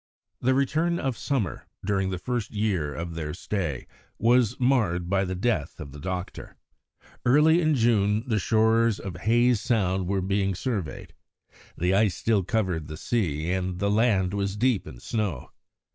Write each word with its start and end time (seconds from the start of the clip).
The 0.39 0.55
return 0.55 0.97
of 0.97 1.15
summer, 1.15 1.67
during 1.85 2.09
the 2.09 2.17
first 2.17 2.49
year 2.49 2.91
of 2.91 3.13
their 3.13 3.35
stay, 3.35 3.85
was 4.17 4.59
marred 4.59 5.11
by 5.11 5.23
the 5.25 5.35
death 5.35 5.79
of 5.79 5.91
the 5.91 5.99
doctor. 5.99 6.57
Early 7.23 7.61
in 7.61 7.75
June 7.75 8.23
the 8.25 8.39
shores 8.39 8.99
of 8.99 9.15
Hayes 9.17 9.61
Sound 9.61 10.07
were 10.07 10.21
being 10.21 10.55
surveyed. 10.55 11.13
The 11.77 11.93
ice 11.93 12.15
still 12.15 12.43
covered 12.43 12.87
the 12.87 12.97
sea 12.97 13.51
and 13.51 13.77
the 13.77 13.91
land 13.91 14.33
was 14.33 14.57
deep 14.57 14.87
in 14.87 14.99
snow. 14.99 15.51